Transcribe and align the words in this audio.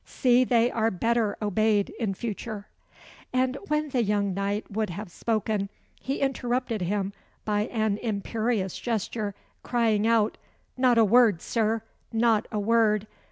See 0.03 0.43
they 0.43 0.71
are 0.71 0.89
better 0.89 1.37
obeyed 1.43 1.89
in 1.99 2.15
future." 2.15 2.65
And, 3.31 3.55
when 3.67 3.89
the 3.89 4.01
young 4.01 4.33
knight 4.33 4.71
would 4.71 4.89
have 4.89 5.11
spoken, 5.11 5.69
he 5.99 6.21
interrupted 6.21 6.81
him 6.81 7.13
by 7.45 7.65
an 7.67 7.99
imperious 7.99 8.79
gesture, 8.79 9.35
crying 9.61 10.07
out, 10.07 10.39
"Not 10.75 10.97
a 10.97 11.05
word, 11.05 11.39
Sir! 11.39 11.83
not 12.11 12.47
a 12.51 12.57
word! 12.59 13.05